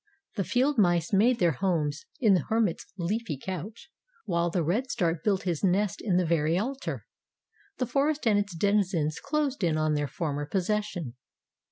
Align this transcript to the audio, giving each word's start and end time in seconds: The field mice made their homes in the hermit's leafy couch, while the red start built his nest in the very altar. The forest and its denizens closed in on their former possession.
The 0.35 0.43
field 0.43 0.79
mice 0.79 1.13
made 1.13 1.37
their 1.37 1.51
homes 1.51 2.07
in 2.19 2.33
the 2.33 2.45
hermit's 2.49 2.87
leafy 2.97 3.37
couch, 3.37 3.91
while 4.25 4.49
the 4.49 4.63
red 4.63 4.89
start 4.89 5.23
built 5.23 5.43
his 5.43 5.63
nest 5.63 6.01
in 6.01 6.17
the 6.17 6.25
very 6.25 6.57
altar. 6.57 7.05
The 7.77 7.85
forest 7.85 8.25
and 8.25 8.39
its 8.39 8.55
denizens 8.55 9.19
closed 9.19 9.63
in 9.63 9.77
on 9.77 9.93
their 9.93 10.07
former 10.07 10.47
possession. 10.47 11.17